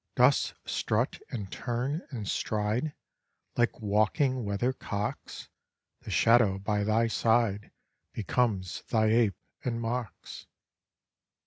[0.15, 2.95] Dost strut, and turn, and stride,
[3.55, 5.47] Like walking weathercocks?
[5.99, 7.69] The shadow by thy side
[8.11, 10.47] Becomes thy ape, and mocks.